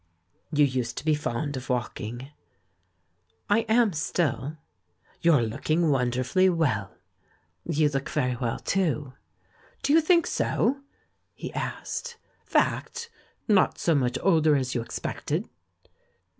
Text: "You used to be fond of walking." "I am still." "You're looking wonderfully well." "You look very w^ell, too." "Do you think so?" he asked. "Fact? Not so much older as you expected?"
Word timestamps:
"You 0.51 0.65
used 0.65 0.97
to 0.97 1.05
be 1.05 1.13
fond 1.13 1.55
of 1.57 1.69
walking." 1.69 2.31
"I 3.51 3.59
am 3.69 3.93
still." 3.93 4.57
"You're 5.21 5.43
looking 5.43 5.91
wonderfully 5.91 6.49
well." 6.49 6.97
"You 7.65 7.87
look 7.87 8.09
very 8.09 8.33
w^ell, 8.33 8.63
too." 8.65 9.13
"Do 9.83 9.93
you 9.93 10.01
think 10.01 10.25
so?" 10.25 10.81
he 11.35 11.53
asked. 11.53 12.17
"Fact? 12.45 13.11
Not 13.47 13.77
so 13.77 13.93
much 13.93 14.17
older 14.23 14.55
as 14.55 14.73
you 14.73 14.81
expected?" 14.81 15.47